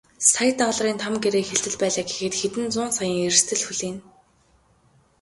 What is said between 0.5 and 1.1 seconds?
долларын